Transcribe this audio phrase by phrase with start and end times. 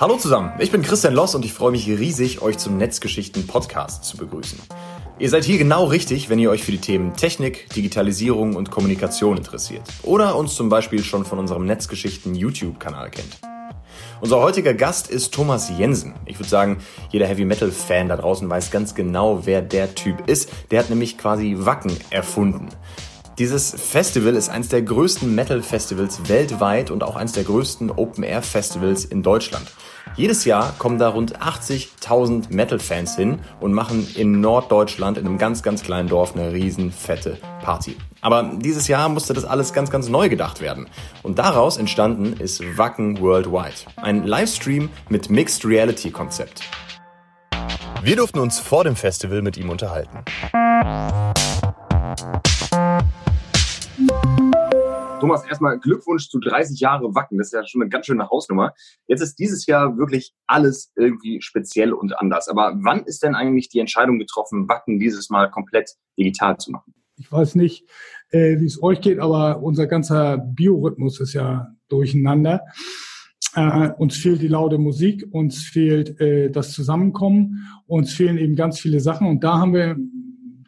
[0.00, 4.04] Hallo zusammen, ich bin Christian Loss und ich freue mich riesig, euch zum Netzgeschichten Podcast
[4.04, 4.60] zu begrüßen.
[5.18, 9.36] Ihr seid hier genau richtig, wenn ihr euch für die Themen Technik, Digitalisierung und Kommunikation
[9.36, 13.38] interessiert oder uns zum Beispiel schon von unserem Netzgeschichten YouTube-Kanal kennt.
[14.20, 16.14] Unser heutiger Gast ist Thomas Jensen.
[16.26, 16.78] Ich würde sagen,
[17.10, 20.48] jeder Heavy Metal Fan da draußen weiß ganz genau, wer der Typ ist.
[20.70, 22.68] Der hat nämlich quasi Wacken erfunden.
[23.38, 29.22] Dieses Festival ist eines der größten Metal-Festivals weltweit und auch eines der größten Open-Air-Festivals in
[29.22, 29.64] Deutschland.
[30.16, 35.62] Jedes Jahr kommen da rund 80.000 Metal-Fans hin und machen in Norddeutschland in einem ganz,
[35.62, 37.96] ganz kleinen Dorf eine riesen fette Party.
[38.22, 40.88] Aber dieses Jahr musste das alles ganz, ganz neu gedacht werden.
[41.22, 43.92] Und daraus entstanden ist Wacken Worldwide.
[43.94, 46.62] Ein Livestream mit Mixed Reality Konzept.
[48.02, 50.24] Wir durften uns vor dem Festival mit ihm unterhalten.
[55.20, 57.38] Thomas, erstmal Glückwunsch zu 30 Jahre Wacken.
[57.38, 58.72] Das ist ja schon eine ganz schöne Hausnummer.
[59.06, 62.48] Jetzt ist dieses Jahr wirklich alles irgendwie speziell und anders.
[62.48, 66.94] Aber wann ist denn eigentlich die Entscheidung getroffen, Wacken dieses Mal komplett digital zu machen?
[67.16, 67.88] Ich weiß nicht,
[68.30, 72.62] äh, wie es euch geht, aber unser ganzer Biorhythmus ist ja durcheinander.
[73.54, 78.78] Äh, uns fehlt die laute Musik, uns fehlt äh, das Zusammenkommen, uns fehlen eben ganz
[78.78, 79.26] viele Sachen.
[79.26, 79.96] Und da haben wir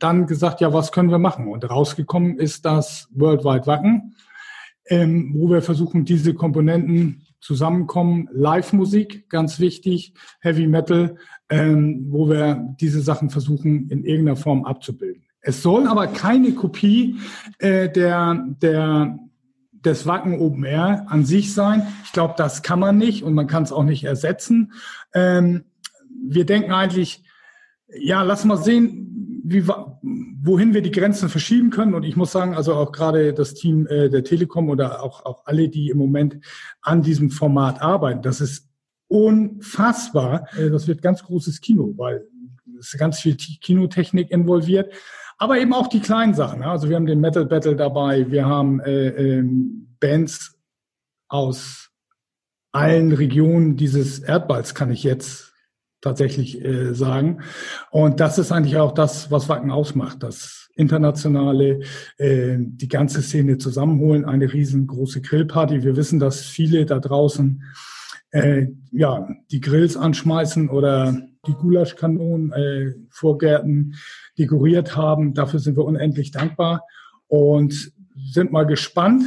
[0.02, 1.48] dann gesagt, ja, was können wir machen?
[1.48, 4.14] Und rausgekommen ist das Worldwide Wacken
[4.90, 8.28] ähm, wo wir versuchen, diese Komponenten zusammenkommen.
[8.32, 11.16] Live-Musik, ganz wichtig, Heavy Metal,
[11.48, 15.22] ähm, wo wir diese Sachen versuchen, in irgendeiner Form abzubilden.
[15.40, 17.16] Es soll aber keine Kopie
[17.58, 19.18] äh, der, der,
[19.72, 21.86] des Wacken Open Air an sich sein.
[22.04, 24.72] Ich glaube, das kann man nicht und man kann es auch nicht ersetzen.
[25.14, 25.64] Ähm,
[26.22, 27.24] wir denken eigentlich,
[27.88, 29.10] ja, lass mal sehen,
[29.50, 31.94] wie, wohin wir die Grenzen verschieben können.
[31.94, 35.44] Und ich muss sagen, also auch gerade das Team äh, der Telekom oder auch, auch
[35.44, 36.38] alle, die im Moment
[36.82, 38.68] an diesem Format arbeiten, das ist
[39.08, 40.46] unfassbar.
[40.56, 42.24] Äh, das wird ganz großes Kino, weil
[42.78, 44.92] es ganz viel Kinotechnik involviert.
[45.36, 46.62] Aber eben auch die kleinen Sachen.
[46.62, 49.44] Also wir haben den Metal Battle dabei, wir haben äh, äh,
[49.98, 50.56] Bands
[51.28, 51.90] aus
[52.70, 55.49] allen Regionen dieses Erdballs, kann ich jetzt
[56.00, 57.40] tatsächlich äh, sagen.
[57.90, 61.80] Und das ist eigentlich auch das, was Wacken ausmacht, das internationale,
[62.16, 65.82] äh, die ganze Szene zusammenholen, eine riesengroße Grillparty.
[65.82, 67.62] Wir wissen, dass viele da draußen
[68.30, 73.94] äh, ja die Grills anschmeißen oder die Gulaschkanonen äh, Vorgärten
[74.38, 75.34] dekoriert haben.
[75.34, 76.84] Dafür sind wir unendlich dankbar
[77.28, 77.92] und
[78.32, 79.24] sind mal gespannt,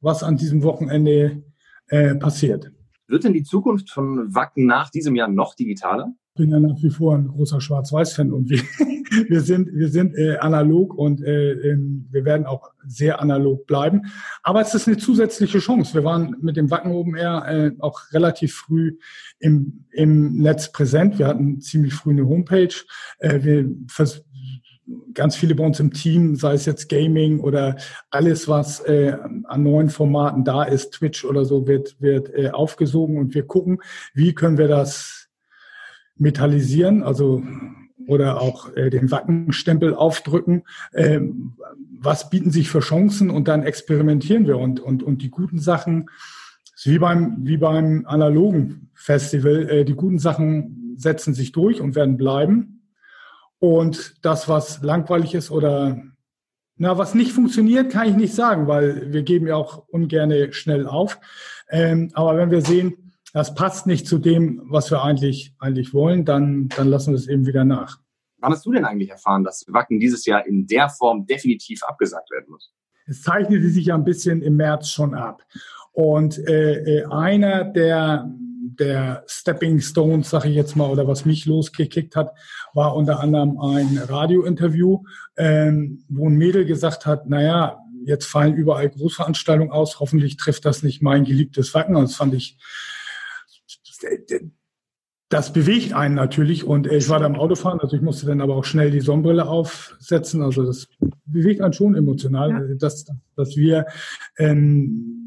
[0.00, 1.42] was an diesem Wochenende
[1.88, 2.72] äh, passiert.
[3.12, 6.14] Wird denn die Zukunft von Wacken nach diesem Jahr noch digitaler?
[6.30, 8.58] Ich bin ja nach wie vor ein großer Schwarz-Weiß-Fan und wir,
[9.28, 14.06] wir sind, wir sind äh, analog und äh, ähm, wir werden auch sehr analog bleiben.
[14.42, 15.92] Aber es ist eine zusätzliche Chance.
[15.92, 18.96] Wir waren mit dem Wacken oben eher äh, auch relativ früh
[19.40, 21.18] im, im Netz präsent.
[21.18, 22.74] Wir hatten ziemlich früh eine Homepage.
[23.18, 23.70] Äh, wir
[25.14, 27.76] ganz viele bei uns im Team, sei es jetzt Gaming oder
[28.10, 33.18] alles, was äh, an neuen Formaten da ist, Twitch oder so, wird, wird äh, aufgesogen
[33.18, 33.78] und wir gucken,
[34.14, 35.28] wie können wir das
[36.16, 37.42] metallisieren, also
[38.06, 40.64] oder auch äh, den Wackenstempel aufdrücken.
[40.94, 41.54] Ähm,
[42.00, 46.10] was bieten sich für Chancen und dann experimentieren wir und, und, und die guten Sachen,
[46.84, 52.16] wie beim, wie beim analogen Festival, äh, die guten Sachen setzen sich durch und werden
[52.16, 52.81] bleiben.
[53.62, 56.02] Und das, was langweilig ist oder
[56.78, 60.88] na, was nicht funktioniert, kann ich nicht sagen, weil wir geben ja auch ungerne schnell
[60.88, 61.20] auf.
[61.70, 66.24] Ähm, aber wenn wir sehen, das passt nicht zu dem, was wir eigentlich, eigentlich wollen,
[66.24, 68.00] dann, dann lassen wir es eben wieder nach.
[68.38, 72.32] Wann hast du denn eigentlich erfahren, dass Wacken dieses Jahr in der Form definitiv abgesagt
[72.32, 72.72] werden muss?
[73.06, 75.44] Es zeichnete sich ja ein bisschen im März schon ab.
[75.92, 78.28] Und äh, äh einer der
[78.78, 82.32] der Stepping Stones, sage ich jetzt mal, oder was mich losgekickt hat,
[82.74, 85.02] war unter anderem ein Radiointerview,
[85.36, 90.82] ähm, wo ein Mädel gesagt hat, naja, jetzt fallen überall Großveranstaltungen aus, hoffentlich trifft das
[90.82, 91.94] nicht mein geliebtes Wacken.
[91.94, 92.58] Das fand ich,
[95.28, 98.56] das bewegt einen natürlich und ich war da im Autofahren, also ich musste dann aber
[98.56, 100.88] auch schnell die Sonnenbrille aufsetzen, also das
[101.24, 102.74] bewegt einen schon emotional, ja.
[102.74, 103.86] dass, dass wir
[104.36, 105.21] ähm,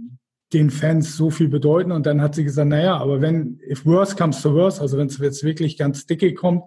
[0.56, 1.92] den Fans so viel bedeuten.
[1.92, 5.08] Und dann hat sie gesagt, naja, aber wenn, if worse comes to worse, also wenn
[5.08, 6.64] es jetzt wirklich ganz dicke kommt,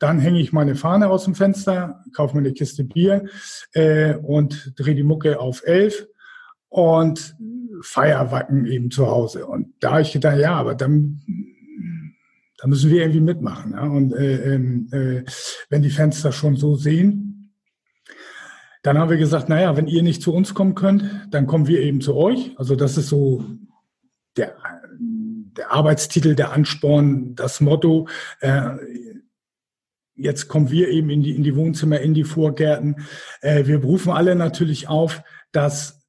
[0.00, 3.26] dann hänge ich meine Fahne aus dem Fenster, kaufe mir eine Kiste Bier
[3.72, 6.08] äh, und drehe die Mucke auf elf
[6.68, 7.36] und
[7.80, 9.46] Feierwacken eben zu Hause.
[9.46, 11.20] Und da habe ich gedacht, ja, aber dann,
[12.58, 13.72] da müssen wir irgendwie mitmachen.
[13.72, 13.84] Ja?
[13.84, 15.22] Und äh, ähm, äh,
[15.70, 17.27] wenn die Fans das schon so sehen,
[18.88, 21.82] dann haben wir gesagt, naja, wenn ihr nicht zu uns kommen könnt, dann kommen wir
[21.82, 22.54] eben zu euch.
[22.56, 23.44] Also das ist so
[24.38, 24.56] der,
[24.98, 28.08] der Arbeitstitel, der Ansporn, das Motto.
[28.40, 28.70] Äh,
[30.14, 33.04] jetzt kommen wir eben in die, in die Wohnzimmer, in die Vorgärten.
[33.42, 36.06] Äh, wir berufen alle natürlich auf, das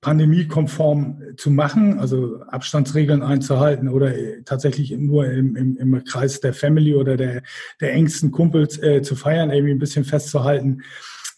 [0.00, 6.94] pandemiekonform zu machen, also Abstandsregeln einzuhalten oder tatsächlich nur im, im, im Kreis der Family
[6.94, 7.42] oder der,
[7.80, 10.82] der engsten Kumpels äh, zu feiern, irgendwie ein bisschen festzuhalten,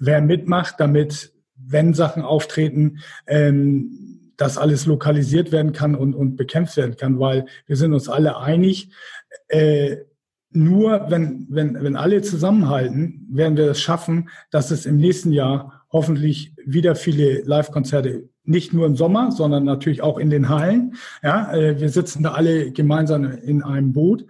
[0.03, 6.77] wer mitmacht, damit, wenn Sachen auftreten, ähm, das alles lokalisiert werden kann und, und bekämpft
[6.77, 8.91] werden kann, weil wir sind uns alle einig,
[9.49, 9.99] äh,
[10.51, 15.85] nur wenn, wenn, wenn alle zusammenhalten, werden wir es schaffen, dass es im nächsten Jahr
[15.91, 20.95] hoffentlich wieder viele Live-Konzerte nicht nur im Sommer, sondern natürlich auch in den Hallen.
[21.23, 24.27] Ja, äh, wir sitzen da alle gemeinsam in einem Boot.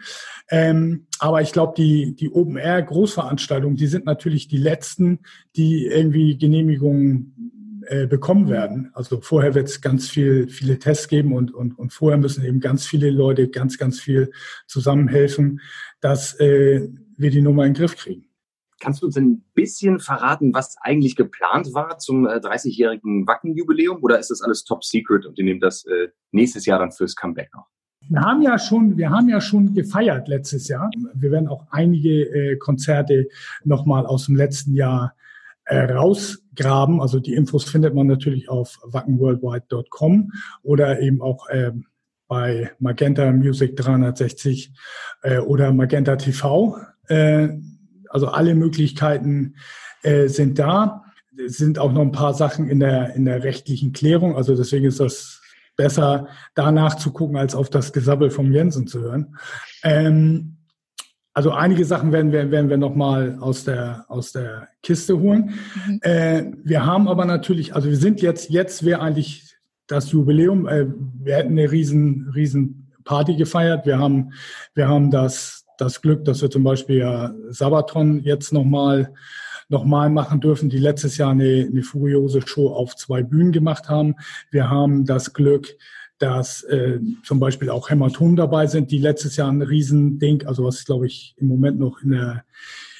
[0.50, 5.20] Ähm, aber ich glaube, die, die Open-Air-Großveranstaltungen, die sind natürlich die letzten,
[5.56, 7.52] die irgendwie Genehmigungen
[7.86, 8.90] äh, bekommen werden.
[8.92, 12.60] Also vorher wird es ganz viel, viele Tests geben und, und, und vorher müssen eben
[12.60, 14.30] ganz viele Leute ganz, ganz viel
[14.66, 15.60] zusammenhelfen,
[16.00, 18.26] dass äh, wir die Nummer in den Griff kriegen.
[18.82, 24.02] Kannst du uns ein bisschen verraten, was eigentlich geplant war zum äh, 30-jährigen Wacken-Jubiläum?
[24.02, 27.14] Oder ist das alles top secret und ihr nehmt das äh, nächstes Jahr dann fürs
[27.14, 27.66] Comeback noch?
[28.08, 30.90] Wir haben ja schon, wir haben ja schon gefeiert letztes Jahr.
[31.14, 33.28] Wir werden auch einige äh, Konzerte
[33.62, 35.14] nochmal aus dem letzten Jahr
[35.66, 37.00] äh, rausgraben.
[37.00, 40.32] Also die Infos findet man natürlich auf wackenworldwide.com
[40.64, 41.70] oder eben auch äh,
[42.26, 44.72] bei Magenta Music 360
[45.22, 46.78] äh, oder Magenta TV.
[47.06, 47.50] Äh,
[48.12, 49.56] also alle Möglichkeiten
[50.02, 51.04] äh, sind da.
[51.44, 54.36] Es sind auch noch ein paar Sachen in der, in der rechtlichen Klärung.
[54.36, 55.40] Also deswegen ist das
[55.76, 59.36] besser, danach zu gucken, als auf das Gesabbel vom Jensen zu hören.
[59.82, 60.58] Ähm,
[61.34, 65.54] also einige Sachen werden wir, werden wir nochmal aus der, aus der Kiste holen.
[65.86, 66.00] Mhm.
[66.02, 69.56] Äh, wir haben aber natürlich, also wir sind jetzt, jetzt wäre eigentlich
[69.86, 70.66] das Jubiläum.
[70.68, 70.86] Äh,
[71.22, 73.86] wir hätten eine riesen, riesen Party gefeiert.
[73.86, 74.32] Wir haben,
[74.74, 79.12] wir haben das, das Glück, dass wir zum Beispiel ja Sabaton jetzt nochmal
[79.68, 83.88] noch mal machen dürfen, die letztes Jahr eine, eine furiose Show auf zwei Bühnen gemacht
[83.88, 84.16] haben.
[84.50, 85.76] Wir haben das Glück,
[86.18, 90.84] dass äh, zum Beispiel auch Hämatom dabei sind, die letztes Jahr ein Riesending, also was
[90.84, 92.44] glaube ich im Moment noch in der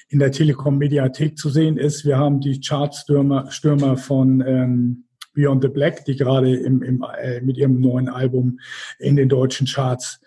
[0.09, 2.05] in der Telekom-Mediathek zu sehen ist.
[2.05, 5.05] Wir haben die Chartstürmer Stürmer von ähm,
[5.35, 8.61] Beyond the Black, die gerade im, im, äh, mit ihrem neuen Album
[8.99, 10.21] in den deutschen Charts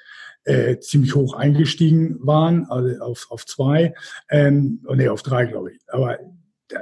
[0.46, 3.94] äh, ziemlich hoch eingestiegen waren, also auf, auf zwei,
[4.30, 5.80] ähm, nee, auf drei, glaube ich.
[5.88, 6.18] Aber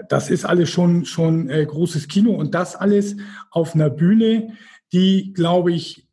[0.07, 3.17] das ist alles schon, schon äh, großes Kino und das alles
[3.51, 4.53] auf einer Bühne,
[4.93, 6.07] die, glaube ich,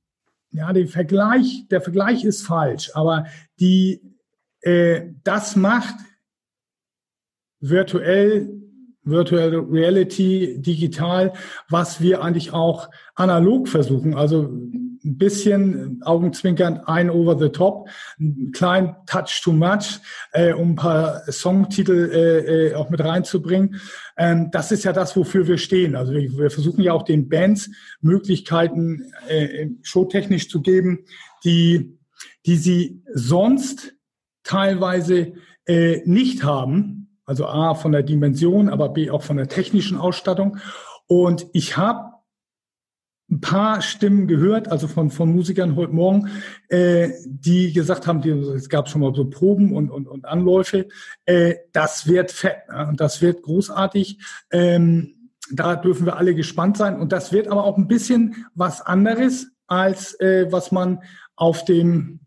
[0.52, 3.26] ja, den Vergleich, der Vergleich ist falsch, aber
[3.60, 4.00] die
[4.62, 5.94] äh, das macht
[7.60, 8.56] virtuell,
[9.02, 11.32] Virtual Reality, digital,
[11.68, 14.14] was wir eigentlich auch analog versuchen.
[14.14, 14.50] Also
[15.04, 17.88] ein bisschen augenzwinkernd ein over the top,
[18.18, 20.00] ein klein touch too much,
[20.32, 23.80] äh, um ein paar Songtitel äh, äh, auch mit reinzubringen.
[24.16, 25.96] Ähm, das ist ja das, wofür wir stehen.
[25.96, 27.70] Also wir, wir versuchen ja auch den Bands
[28.00, 31.04] Möglichkeiten äh, showtechnisch zu geben,
[31.44, 31.98] die,
[32.46, 33.94] die sie sonst
[34.42, 35.32] teilweise
[35.66, 37.18] äh, nicht haben.
[37.24, 40.58] Also A von der Dimension, aber B auch von der technischen Ausstattung.
[41.06, 42.09] Und ich habe
[43.30, 46.28] ein paar Stimmen gehört, also von, von Musikern heute Morgen,
[46.68, 50.88] äh, die gesagt haben, die, es gab schon mal so Proben und, und, und Anläufe,
[51.26, 52.88] äh, das wird fett ne?
[52.88, 54.18] und das wird großartig.
[54.50, 55.14] Ähm,
[55.52, 56.98] da dürfen wir alle gespannt sein.
[56.98, 61.02] Und das wird aber auch ein bisschen was anderes, als äh, was man
[61.36, 62.20] auf dem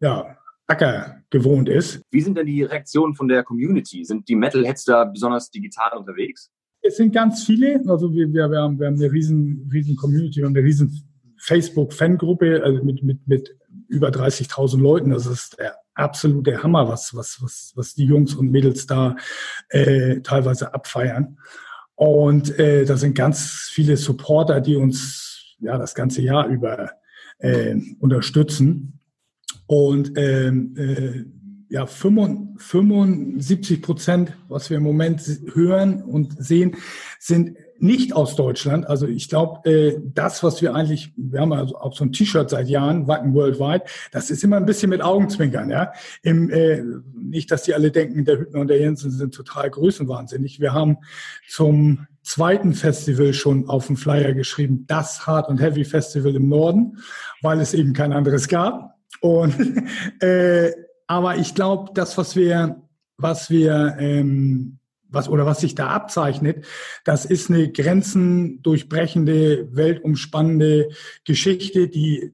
[0.00, 2.02] ja, Acker gewohnt ist.
[2.10, 4.04] Wie sind denn die Reaktionen von der Community?
[4.04, 6.50] Sind die Metalheads da besonders digital unterwegs?
[6.82, 10.42] Es sind ganz viele, also wir, wir, wir, haben, wir haben eine riesen, riesen Community
[10.42, 11.02] und eine riesen
[11.38, 13.56] Facebook-Fangruppe also mit, mit, mit
[13.88, 15.10] über 30.000 Leuten.
[15.10, 19.16] Das ist der absolute Hammer, was, was, was, was die Jungs und Mädels da
[19.68, 21.38] äh, teilweise abfeiern.
[21.94, 26.90] Und äh, da sind ganz viele Supporter, die uns ja das ganze Jahr über
[27.38, 28.98] äh, unterstützen.
[29.66, 31.24] Und ähm, äh,
[31.72, 35.22] ja, 75 Prozent, was wir im Moment
[35.54, 36.76] hören und sehen,
[37.18, 38.86] sind nicht aus Deutschland.
[38.86, 42.50] Also ich glaube, äh, das, was wir eigentlich, wir haben also auch so ein T-Shirt
[42.50, 45.92] seit Jahren, Wacken Worldwide, das ist immer ein bisschen mit Augenzwinkern, ja.
[46.22, 46.82] Im, äh,
[47.14, 50.60] nicht, dass die alle denken, der Hüttner und der Jensen sind total größenwahnsinnig.
[50.60, 50.98] Wir haben
[51.48, 56.98] zum zweiten Festival schon auf dem Flyer geschrieben, das Hard und Heavy Festival im Norden,
[57.40, 58.98] weil es eben kein anderes gab.
[59.22, 59.54] Und
[60.20, 60.70] äh,
[61.12, 62.80] aber ich glaube, das, was wir,
[63.18, 64.78] was wir, ähm,
[65.10, 66.64] was oder was sich da abzeichnet,
[67.04, 70.88] das ist eine grenzendurchbrechende, weltumspannende
[71.26, 72.32] Geschichte, die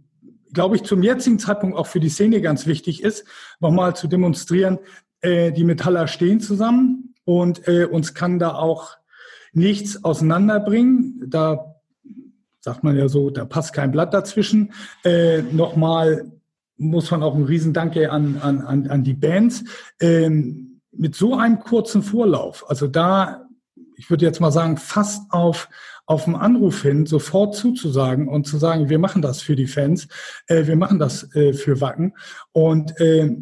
[0.53, 3.25] glaube ich, zum jetzigen Zeitpunkt auch für die Szene ganz wichtig ist,
[3.59, 4.79] nochmal zu demonstrieren,
[5.23, 8.97] äh, die Metaller stehen zusammen und äh, uns kann da auch
[9.53, 11.25] nichts auseinanderbringen.
[11.27, 11.75] Da
[12.61, 14.73] sagt man ja so, da passt kein Blatt dazwischen.
[15.03, 16.38] Äh, nochmal
[16.79, 19.65] muss man auch ein Riesendanke an, an, an, an die Bands.
[20.01, 23.47] Ähm, mit so einem kurzen Vorlauf, also da,
[23.97, 25.69] ich würde jetzt mal sagen, fast auf,
[26.07, 30.09] auf einen Anruf hin sofort zuzusagen und zu sagen, wir machen das für die Fans,
[30.47, 32.15] äh, wir machen das äh, für Wacken.
[32.53, 33.37] Und äh,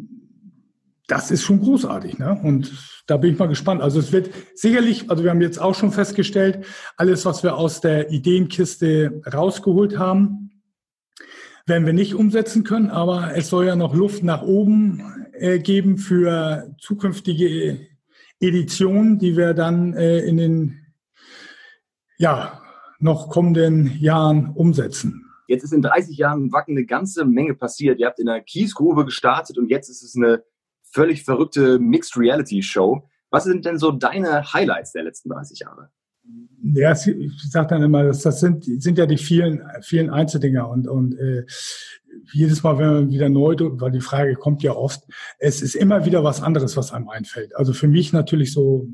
[1.07, 2.19] das ist schon großartig.
[2.19, 2.39] Ne?
[2.43, 2.71] Und
[3.07, 3.81] da bin ich mal gespannt.
[3.81, 6.65] Also es wird sicherlich, also wir haben jetzt auch schon festgestellt,
[6.97, 10.51] alles, was wir aus der Ideenkiste rausgeholt haben,
[11.67, 15.97] werden wir nicht umsetzen können, aber es soll ja noch Luft nach oben äh, geben
[15.97, 17.87] für zukünftige
[18.39, 20.87] Editionen, die wir dann äh, in den
[22.17, 22.61] ja,
[22.99, 25.25] noch kommenden Jahren umsetzen.
[25.47, 27.99] Jetzt ist in 30 Jahren Wacken eine ganze Menge passiert.
[27.99, 30.43] Ihr habt in einer Kiesgrube gestartet und jetzt ist es eine
[30.83, 33.07] völlig verrückte Mixed Reality Show.
[33.29, 35.91] Was sind denn so deine Highlights der letzten 30 Jahre?
[36.73, 40.87] Ja, ich sage dann immer, das, das sind, sind ja die vielen, vielen Einzeldinger und,
[40.87, 41.45] und äh,
[42.33, 45.03] jedes Mal, wenn man wieder neu, weil die Frage kommt ja oft,
[45.39, 47.55] es ist immer wieder was anderes, was einem einfällt.
[47.55, 48.87] Also für mich natürlich so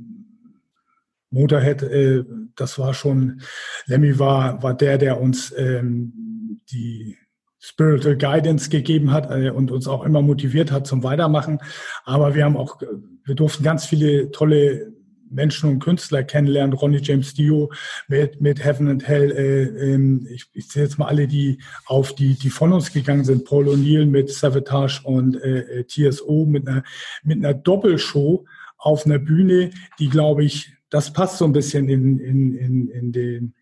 [1.31, 2.23] Motorhead, äh,
[2.55, 3.41] das war schon,
[3.87, 7.17] Lemmy war, war der, der uns ähm, die
[7.59, 11.59] Spiritual Guidance gegeben hat äh, und uns auch immer motiviert hat zum Weitermachen.
[12.03, 12.81] Aber wir haben auch,
[13.23, 14.93] wir durften ganz viele tolle
[15.33, 16.73] Menschen und Künstler kennenlernen.
[16.73, 17.71] Ronnie James Dio
[18.07, 19.31] mit, mit Heaven and Hell.
[19.31, 23.23] Äh, ähm, ich, ich zähle jetzt mal alle, die auf die, die von uns gegangen
[23.23, 23.45] sind.
[23.45, 26.83] Paul O'Neill mit Savatage und äh, äh TSO mit einer,
[27.23, 28.45] mit einer Doppelshow
[28.77, 33.11] auf einer Bühne, die, glaube ich, das passt so ein bisschen in, in, in, in
[33.11, 33.53] den,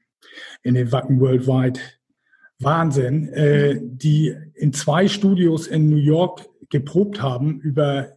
[0.63, 1.79] in den Wacken Worldwide
[2.59, 8.13] Wahnsinn, äh, die in zwei Studios in New York geprobt haben über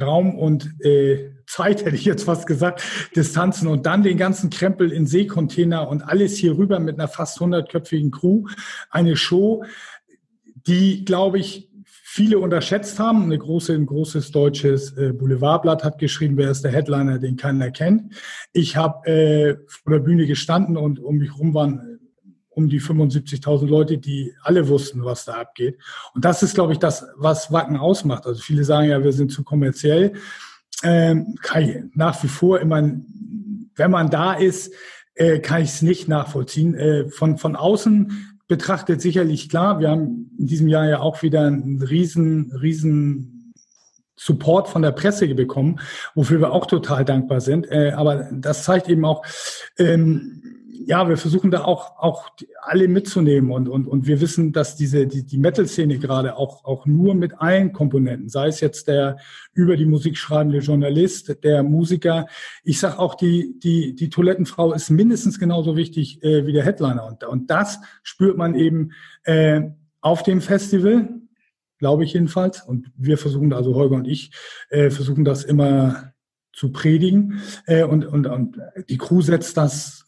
[0.00, 2.82] Raum und äh, Zeit, hätte ich jetzt fast gesagt,
[3.16, 7.40] Distanzen und dann den ganzen Krempel in Seekontainer und alles hier rüber mit einer fast
[7.40, 8.44] hundertköpfigen Crew.
[8.90, 9.64] Eine Show,
[10.66, 11.70] die, glaube ich,
[12.14, 13.24] viele unterschätzt haben.
[13.24, 17.72] Eine große, ein großes deutsches äh, Boulevardblatt hat geschrieben, wer ist der Headliner, den keiner
[17.72, 18.14] kennt.
[18.52, 21.93] Ich habe äh, vor der Bühne gestanden und um mich rum waren
[22.54, 25.78] um die 75.000 Leute, die alle wussten, was da abgeht.
[26.14, 28.26] Und das ist, glaube ich, das, was Wacken ausmacht.
[28.26, 30.14] Also viele sagen ja, wir sind zu kommerziell.
[30.82, 31.36] Ähm,
[31.94, 32.82] nach wie vor immer,
[33.76, 34.72] wenn man da ist,
[35.14, 36.74] äh, kann ich es nicht nachvollziehen.
[36.74, 39.80] Äh, von, von außen betrachtet sicherlich klar.
[39.80, 43.54] Wir haben in diesem Jahr ja auch wieder einen riesen, riesen
[44.16, 45.80] Support von der Presse bekommen,
[46.14, 47.70] wofür wir auch total dankbar sind.
[47.70, 49.24] Äh, aber das zeigt eben auch,
[49.78, 50.42] ähm,
[50.86, 55.06] ja, wir versuchen da auch, auch alle mitzunehmen und, und, und wir wissen, dass diese,
[55.06, 59.18] die, die Metal-Szene gerade auch, auch nur mit allen Komponenten, sei es jetzt der
[59.52, 62.26] über die Musik schreibende Journalist, der Musiker,
[62.62, 67.06] ich sag auch, die, die, die Toilettenfrau ist mindestens genauso wichtig äh, wie der Headliner.
[67.06, 68.92] Und, und das spürt man eben
[69.24, 69.62] äh,
[70.00, 71.08] auf dem Festival,
[71.78, 72.62] glaube ich jedenfalls.
[72.62, 74.32] Und wir versuchen, also Holger und ich,
[74.70, 76.12] äh, versuchen das immer
[76.52, 77.40] zu predigen.
[77.66, 80.03] Äh, und, und, und die Crew setzt das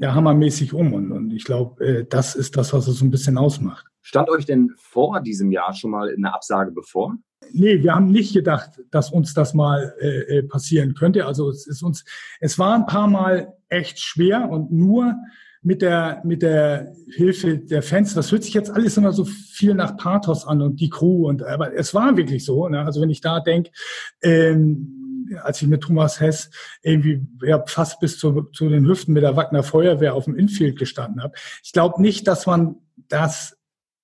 [0.00, 0.92] ja, hammermäßig um.
[0.92, 3.86] Und, und ich glaube, äh, das ist das, was es so ein bisschen ausmacht.
[4.02, 7.16] Stand euch denn vor diesem Jahr schon mal eine Absage bevor?
[7.52, 11.26] Nee, wir haben nicht gedacht, dass uns das mal äh, äh, passieren könnte.
[11.26, 12.04] Also es ist uns,
[12.40, 15.14] es war ein paar Mal echt schwer und nur
[15.62, 19.74] mit der, mit der Hilfe der Fans, das hört sich jetzt alles immer so viel
[19.74, 22.84] nach Pathos an und die Crew und, aber es war wirklich so, ne?
[22.84, 23.70] also wenn ich da denke,
[24.22, 25.03] ähm,
[25.42, 26.50] als ich mit Thomas Hess
[26.82, 30.78] irgendwie ja, fast bis zu, zu den Hüften mit der Wagner Feuerwehr auf dem Infield
[30.78, 31.34] gestanden habe.
[31.62, 32.76] Ich glaube nicht, dass man
[33.08, 33.56] das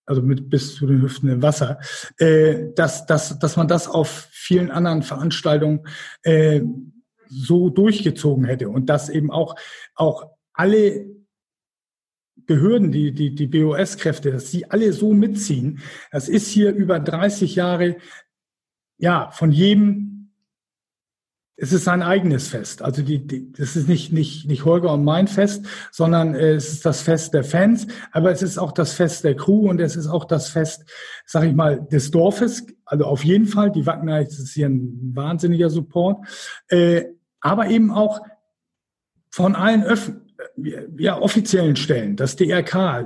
[0.06, 1.78] also mit bis zu den Hüften im Wasser,
[2.18, 5.86] äh, dass, dass, dass man das auf vielen anderen Veranstaltungen
[6.22, 6.62] äh,
[7.28, 9.54] so durchgezogen hätte und dass eben auch,
[9.94, 11.06] auch alle
[12.34, 15.80] Behörden, die, die, die BOS-Kräfte, dass sie alle so mitziehen.
[16.10, 17.96] Das ist hier über 30 Jahre,
[18.98, 20.19] ja, von jedem
[21.62, 22.80] es ist sein eigenes Fest.
[22.80, 26.72] Also die, die, das ist nicht, nicht, nicht Holger und mein Fest, sondern äh, es
[26.72, 29.94] ist das Fest der Fans, aber es ist auch das Fest der Crew und es
[29.94, 30.86] ist auch das Fest,
[31.26, 32.66] sag ich mal, des Dorfes.
[32.86, 36.26] Also auf jeden Fall, die Wagner ist hier ein wahnsinniger Support,
[36.68, 37.04] äh,
[37.40, 38.20] aber eben auch
[39.30, 40.12] von allen Öff
[40.96, 43.04] ja, offiziellen Stellen, das DRK,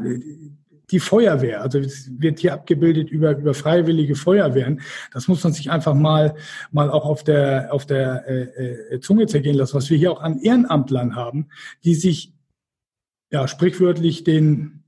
[0.90, 4.80] die Feuerwehr, also es wird hier abgebildet über, über freiwillige Feuerwehren.
[5.12, 6.34] Das muss man sich einfach mal,
[6.72, 10.20] mal auch auf der, auf der äh, äh, Zunge zergehen lassen, was wir hier auch
[10.20, 11.48] an Ehrenamtlern haben,
[11.84, 12.34] die sich
[13.30, 14.84] ja sprichwörtlich den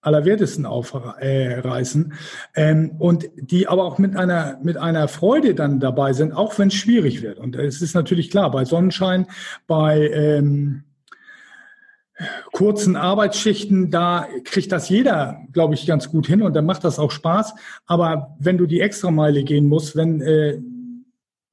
[0.00, 2.12] Allerwertesten aufreißen
[2.54, 6.68] ähm, und die aber auch mit einer, mit einer Freude dann dabei sind, auch wenn
[6.68, 7.38] es schwierig wird.
[7.38, 9.26] Und es ist natürlich klar, bei Sonnenschein,
[9.66, 10.84] bei ähm,
[12.52, 16.98] kurzen Arbeitsschichten, da kriegt das jeder, glaube ich, ganz gut hin und dann macht das
[16.98, 17.54] auch Spaß.
[17.86, 20.58] Aber wenn du die Extrameile gehen musst, wenn äh,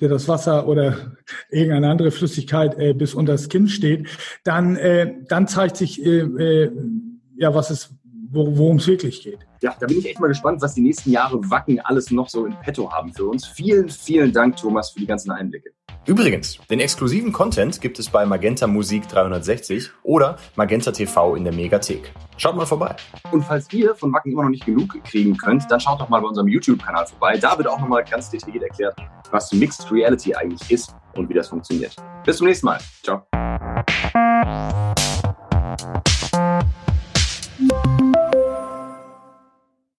[0.01, 1.15] dir das Wasser oder
[1.49, 4.07] irgendeine andere Flüssigkeit äh, bis unter das Kinn steht,
[4.43, 6.71] dann, äh, dann zeigt sich, äh, äh,
[7.37, 7.93] ja, was es,
[8.31, 9.39] worum es wirklich geht.
[9.61, 12.45] Ja, da bin ich echt mal gespannt, was die nächsten Jahre Wacken alles noch so
[12.45, 13.45] in petto haben für uns.
[13.47, 15.71] Vielen, vielen Dank, Thomas, für die ganzen Einblicke.
[16.05, 21.53] Übrigens, den exklusiven Content gibt es bei Magenta Musik 360 oder Magenta TV in der
[21.53, 22.13] Megathek.
[22.37, 22.95] Schaut mal vorbei.
[23.31, 26.21] Und falls ihr von Wacken immer noch nicht genug kriegen könnt, dann schaut doch mal
[26.21, 27.37] bei unserem YouTube-Kanal vorbei.
[27.37, 28.95] Da wird auch nochmal ganz detailliert erklärt,
[29.31, 31.95] was Mixed Reality eigentlich ist und wie das funktioniert.
[32.23, 32.77] Bis zum nächsten Mal.
[33.01, 33.25] Ciao.